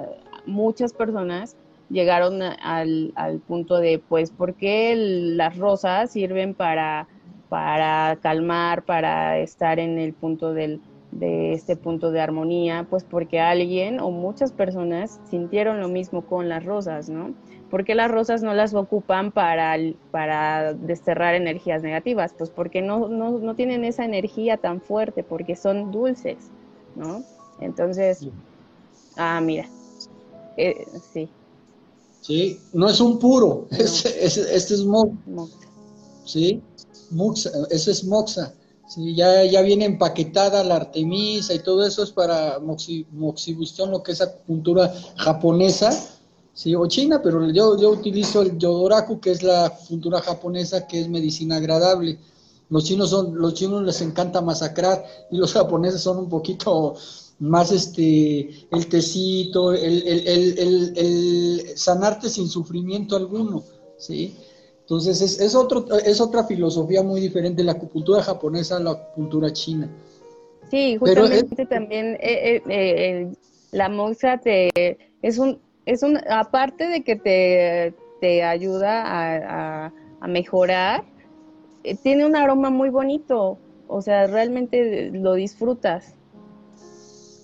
[0.47, 1.59] muchas personas
[1.91, 7.07] llegaron al, al punto de, pues, ¿por qué las rosas sirven para,
[7.53, 12.87] para calmar, para estar en el punto del, de este punto de armonía?
[12.89, 17.35] Pues porque alguien o muchas personas sintieron lo mismo con las rosas, ¿no?
[17.71, 19.77] ¿Por qué las rosas no las ocupan para,
[20.11, 22.35] para desterrar energías negativas?
[22.39, 26.51] Pues porque no, no, no tienen esa energía tan fuerte, porque son dulces,
[26.97, 27.23] ¿no?
[27.61, 28.29] Entonces,
[29.19, 29.69] ah, mira,
[30.57, 31.29] eh, sí.
[32.23, 35.69] Sí, no es un puro, este, es moxa.
[36.25, 36.63] Sí,
[37.13, 38.55] moxa, eso es moxa.
[38.89, 44.03] Sí, ya, ya viene empaquetada la artemisa y todo eso es para moxi, moxibustión, lo
[44.03, 45.91] que es acupuntura japonesa,
[46.53, 51.01] sí, o china, pero yo, yo utilizo el yodoraku, que es la acupuntura japonesa, que
[51.01, 52.19] es medicina agradable.
[52.69, 56.97] Los chinos son, los chinos les encanta masacrar y los japoneses son un poquito
[57.39, 60.59] más este, el tecito, el, el,
[60.97, 63.65] el, sanarte sin sufrimiento alguno,
[63.99, 64.37] ¿sí?
[64.93, 69.51] Entonces es, es, otro, es otra filosofía muy diferente la acupuntura japonesa a la acupuntura
[69.51, 69.89] china.
[70.71, 73.33] Sí, justamente también eh, eh, eh,
[73.71, 74.71] la moxa te,
[75.23, 81.05] es un, es un, aparte de que te, te ayuda a, a, a mejorar,
[82.03, 83.57] tiene un aroma muy bonito,
[83.89, 86.17] o sea, realmente lo disfrutas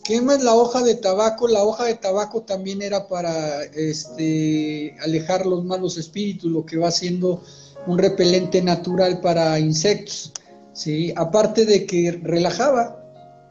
[0.09, 5.67] quemas la hoja de tabaco, la hoja de tabaco también era para este, alejar los
[5.67, 7.43] malos espíritus, lo que va siendo
[7.87, 10.33] un repelente natural para insectos,
[10.73, 11.13] ¿sí?
[11.15, 13.05] Aparte de que relajaba,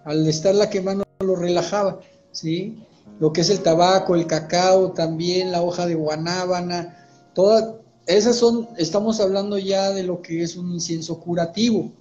[0.04, 2.00] al estarla quemando lo relajaba,
[2.32, 2.84] ¿sí?
[3.20, 7.76] Lo que es el tabaco, el cacao también, la hoja de guanábana, todas
[8.08, 11.91] esas son, estamos hablando ya de lo que es un incienso curativo,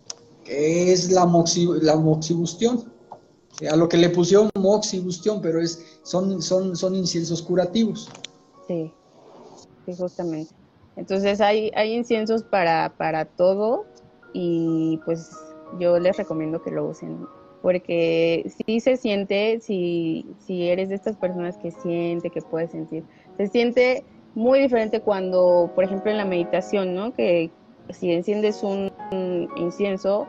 [0.45, 1.31] que es la,
[1.83, 2.96] la moxibustión
[3.71, 8.09] a lo que le pusieron moxibustión, pero es, son, son, son inciensos curativos.
[8.67, 8.93] Sí,
[9.85, 10.53] sí, justamente.
[10.97, 13.85] Entonces hay, hay inciensos para, para todo
[14.33, 15.31] y pues
[15.79, 17.27] yo les recomiendo que lo usen
[17.67, 23.03] porque sí se siente, si, si eres de estas personas que siente, que puede sentir,
[23.39, 24.05] se siente
[24.37, 27.13] muy diferente cuando, por ejemplo, en la meditación, ¿no?
[27.13, 27.51] Que
[27.91, 28.93] si enciendes un
[29.57, 30.29] incienso,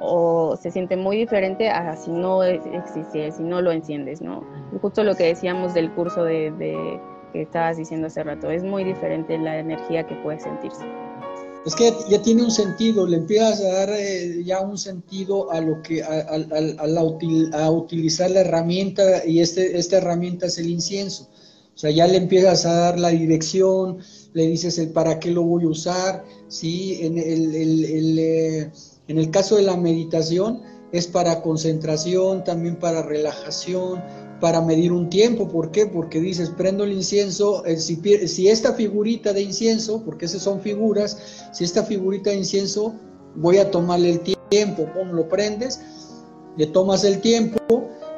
[0.00, 4.42] o se siente muy diferente a si no existe, si no lo enciendes, ¿no?
[4.80, 6.52] Justo lo que decíamos del curso de,
[7.32, 10.82] que estabas diciendo hace rato, es muy diferente la energía que puede sentirse.
[11.66, 15.60] Es que ya tiene un sentido, le empiezas a dar eh, ya un sentido a
[15.60, 21.28] lo que a, a, a, utilizar la herramienta y este, esta herramienta es el incienso.
[21.74, 23.98] O sea, ya le empiezas a dar la dirección,
[24.32, 26.98] le dices el para qué lo voy a usar, ¿sí?
[27.02, 28.70] En el, el, el eh,
[29.10, 34.00] en el caso de la meditación es para concentración, también para relajación,
[34.40, 35.48] para medir un tiempo.
[35.48, 35.86] ¿Por qué?
[35.86, 40.60] Porque dices, prendo el incienso, eh, si, si, esta figurita de incienso, porque esas son
[40.60, 42.94] figuras, si esta figurita de incienso,
[43.34, 45.80] voy a tomarle el tiempo, ¿cómo lo prendes?
[46.56, 47.58] Le tomas el tiempo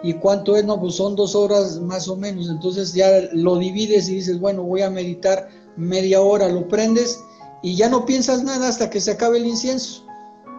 [0.02, 2.50] y cuánto es, no, pues son dos horas más o menos.
[2.50, 7.18] Entonces ya lo divides y dices, bueno, voy a meditar media hora, lo prendes
[7.62, 10.01] y ya no piensas nada hasta que se acabe el incienso.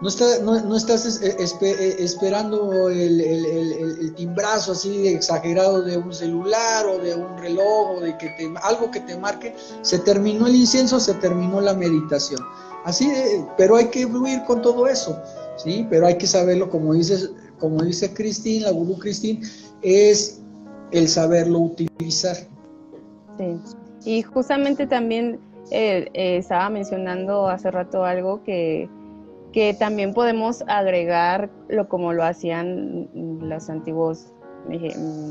[0.04, 6.84] No, está, no, estás eh, eh, esperando el, timbrazo así de exagerado de un celular
[6.86, 9.54] o de un reloj o de que te, algo que te marque.
[9.80, 12.38] Se terminó el incienso, se terminó la meditación.
[12.84, 13.10] Así,
[13.56, 15.18] pero hay que fluir con todo eso,
[15.56, 15.86] ¿sí?
[15.88, 19.40] Pero hay que saberlo, como, dices, como dice Cristín, la gurú Cristín,
[19.80, 20.42] es
[20.90, 22.36] el saberlo utilizar.
[23.38, 23.58] Sí,
[24.04, 25.40] y justamente también
[25.70, 28.90] eh, estaba mencionando hace rato algo que
[29.54, 34.32] que también podemos agregar lo como lo hacían los antiguos
[34.66, 35.30] mm,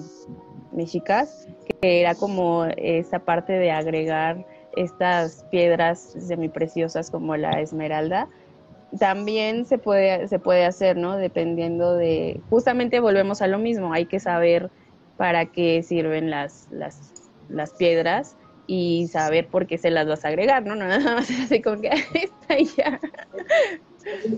[0.72, 1.46] mexicas,
[1.82, 4.46] que era como esta parte de agregar
[4.78, 8.30] estas piedras semipreciosas como la esmeralda.
[8.98, 11.18] También se puede, se puede hacer, ¿no?
[11.18, 14.72] Dependiendo de, justamente volvemos a lo mismo, hay que saber
[15.18, 18.38] para qué sirven las, las, las piedras
[18.68, 20.76] y saber por qué se las vas a agregar, ¿no?
[20.76, 23.00] Nada más así como que está ya.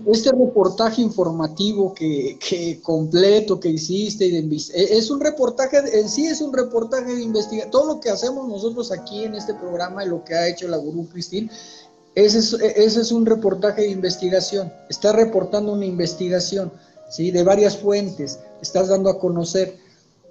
[0.06, 6.40] Este reportaje informativo que, que, completo que hiciste, e, es un reportaje, en sí es
[6.40, 7.70] un reportaje de investigación.
[7.72, 10.76] Todo lo que hacemos nosotros aquí en este programa y lo que ha hecho la
[10.76, 11.50] Gurú Cristín
[12.16, 16.72] ese es, ese es un reportaje de investigación, está reportando una investigación,
[17.10, 17.30] ¿sí?
[17.30, 19.76] De varias fuentes, estás dando a conocer.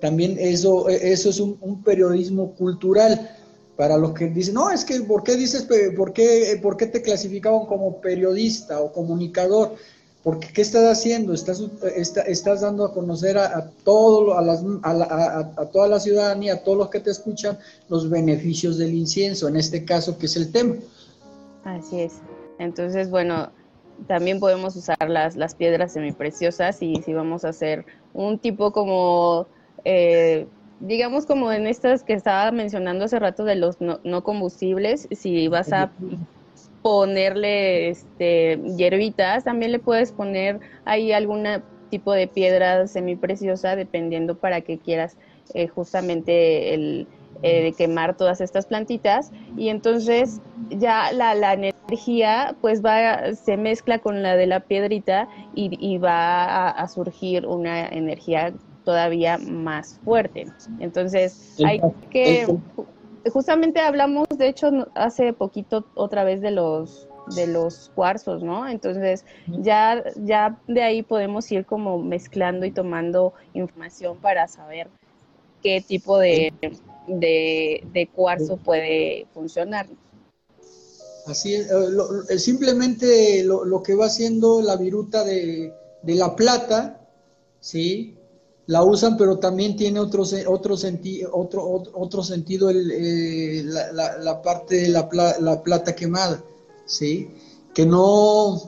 [0.02, 3.35] También eso, eso es un, periodismo cultural.
[3.78, 5.68] Para los que dicen, no, es que, ¿por qué dices,
[5.98, 9.76] por qué, por qué te clasificaban como periodista o comunicador?
[10.24, 11.34] Porque, ¿qué estás haciendo?
[11.34, 11.62] Estás,
[12.26, 16.78] estás dando a conocer a, todo, a, las, a, a, toda la ciudadanía, a todos
[16.78, 17.60] los que te escuchan,
[17.90, 20.76] los beneficios del incienso, en este caso, que es el tema.
[21.64, 22.14] Así es.
[22.58, 23.52] Entonces, bueno,
[24.08, 29.48] también podemos usar las, las piedras semipreciosas y si vamos a hacer un tipo como,
[29.84, 30.48] eh,
[30.80, 35.48] digamos como en estas que estaba mencionando hace rato de los no, no combustibles, si
[35.48, 35.92] vas a
[36.82, 41.46] ponerle este, hierbitas, también le puedes poner ahí algún
[41.90, 45.18] tipo de piedra semipreciosa dependiendo para que quieras
[45.54, 47.08] eh, justamente el,
[47.44, 49.32] eh, quemar todas estas plantitas.
[49.58, 55.28] Y entonces ya la, la, energía pues va, se mezcla con la de la piedrita
[55.54, 58.54] y, va a, surgir una energía
[58.86, 60.46] todavía más fuerte.
[60.80, 62.48] Entonces hay que,
[63.32, 68.68] justamente hablamos de hecho hace poquito otra vez de los de los cuarzos, ¿no?
[68.68, 74.90] Entonces ya, ya de ahí podemos ir como mezclando y tomando información para saber
[75.64, 76.54] qué tipo de,
[77.08, 79.88] de, cuarzo puede funcionar.
[81.26, 81.72] Así es,
[82.30, 85.74] eh, simplemente lo, que va haciendo la viruta de,
[86.04, 87.02] la plata,
[87.60, 88.14] ¿sí?
[88.68, 90.76] La usan, pero también tiene otro, otro,
[91.34, 95.07] otro, otro sentido el, eh, la, parte de la,
[95.39, 96.43] la, plata quemada,
[96.86, 97.30] ¿sí?
[97.76, 98.63] Que no,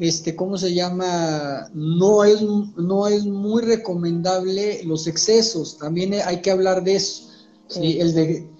[0.00, 1.70] este, ¿cómo se llama?
[1.74, 7.28] No es, no es muy recomendable los excesos, también hay que hablar de eso,
[7.68, 8.00] ¿sí?
[8.00, 8.56] El de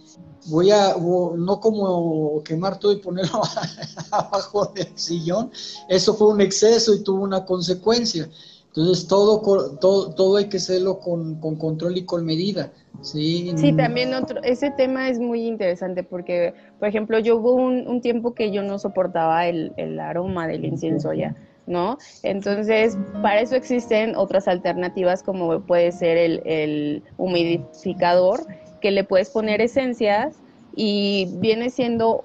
[0.47, 3.43] voy a, no como quemar todo y ponerlo
[4.11, 5.51] abajo del sillón,
[5.89, 8.29] eso fue un exceso y tuvo una consecuencia.
[8.77, 9.41] Entonces todo,
[9.81, 12.73] todo, todo hay que hacerlo con, control y con medida.
[13.01, 18.01] Sí, sí también otro, ese tema es muy interesante porque, por ejemplo, yo hubo un,
[18.03, 21.35] tiempo que yo no soportaba el, aroma del incienso ya.
[21.67, 21.97] ¿no?
[22.23, 28.47] Entonces, para eso existen otras alternativas como puede ser el, el humidificador,
[28.81, 30.37] que le puedes poner esencias
[30.77, 32.21] y viene siendo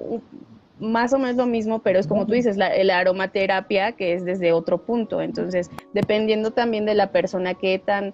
[0.82, 4.52] más o menos lo mismo, pero es como tú dices, la, aromaterapia que es desde
[4.52, 5.22] otro punto.
[5.22, 8.14] Entonces, dependiendo también de la persona que tan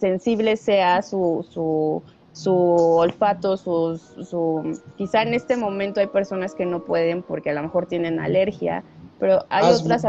[0.00, 2.02] sensible sea su, su,
[2.32, 7.54] su olfato, su, su, quizá en este momento hay personas que no pueden porque a
[7.54, 8.82] lo mejor tienen alergia,
[9.20, 10.04] pero hay otras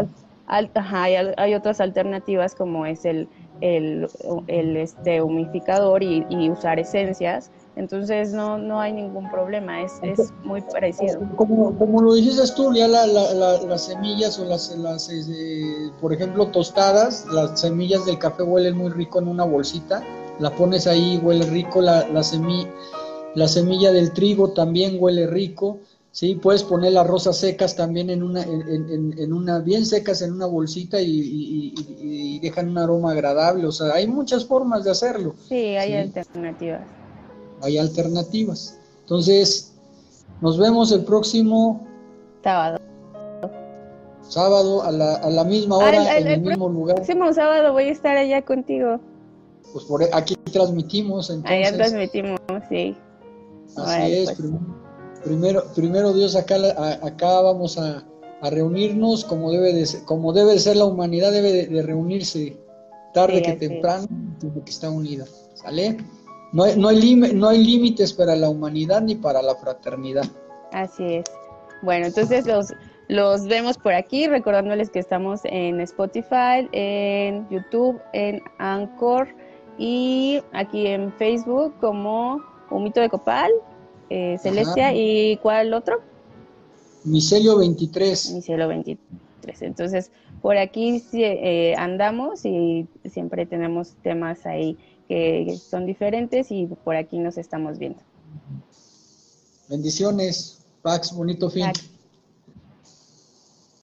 [0.50, 3.28] hay, otras alternativas como es el,
[3.60, 4.08] el,
[4.48, 11.20] el este y usar esencias entonces no, no hay ningún problema, es, es muy parecido.
[11.36, 16.48] Como, como lo dices tú, ya la, las semillas o las, las este, por ejemplo,
[16.48, 20.04] tostadas, las semillas del café huelen muy rico en una bolsita,
[20.40, 22.68] la pones ahí, huele rico, la, la, semilla,
[23.36, 25.78] la semilla del trigo también huele rico,
[26.12, 26.34] ¿sí?
[26.34, 30.48] Puedes poner las rosas secas también en una, en, en, una bien secas en una
[30.48, 35.36] bolsita y, y, dejan un aroma agradable, o sea, hay muchas formas de hacerlo.
[35.48, 36.97] Sí, hay alternativas
[37.62, 38.78] hay alternativas.
[39.02, 39.74] Entonces,
[40.42, 41.86] nos vemos el próximo
[42.44, 42.80] sábado.
[44.22, 46.98] Sábado a la, a la misma hora, en el, mismo lugar.
[47.00, 49.00] El próximo sábado voy a estar allá contigo.
[49.72, 51.30] Pues por e, aquí transmitimos.
[51.30, 51.68] Entonces.
[51.68, 52.40] Allá transmitimos,
[52.70, 52.96] sí.
[53.78, 54.34] Así es.
[54.34, 54.50] Pues.
[55.24, 56.56] Primero, primero Dios, acá,
[57.02, 58.04] acá vamos a,
[58.42, 62.58] a, reunirnos como debe de ser, como debe de ser la humanidad, debe de, reunirse
[63.14, 64.08] tarde que temprano,
[64.40, 65.26] que está unida.
[65.56, 65.98] ¿Sale?
[66.54, 70.26] No hay, no hay, no hay límites para la humanidad ni para la fraternidad.
[70.72, 71.26] Así es.
[71.82, 72.74] Bueno, entonces los,
[73.08, 79.28] los vemos por aquí, recordándoles que estamos en Spotify, en YouTube, en Anchor
[79.78, 83.52] y aquí en Facebook como Humito de Copal,
[84.10, 86.00] eh, Celestia y ¿cuál otro?
[87.04, 88.34] Micelio 23.
[88.34, 89.62] Micelio 23.
[89.62, 94.78] Entonces, por aquí eh, andamos y siempre tenemos temas ahí
[95.08, 98.00] que son diferentes y por aquí nos estamos viendo.
[99.70, 101.66] Bendiciones, Pax, bonito fin.